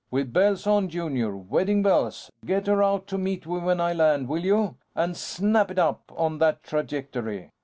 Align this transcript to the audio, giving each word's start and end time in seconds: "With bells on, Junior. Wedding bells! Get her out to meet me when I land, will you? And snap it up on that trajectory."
"With 0.09 0.33
bells 0.33 0.65
on, 0.65 0.89
Junior. 0.89 1.37
Wedding 1.37 1.83
bells! 1.83 2.31
Get 2.43 2.65
her 2.65 2.81
out 2.81 3.05
to 3.05 3.19
meet 3.19 3.45
me 3.45 3.59
when 3.59 3.79
I 3.79 3.93
land, 3.93 4.27
will 4.27 4.43
you? 4.43 4.77
And 4.95 5.15
snap 5.15 5.69
it 5.69 5.77
up 5.77 6.11
on 6.17 6.39
that 6.39 6.63
trajectory." 6.63 7.51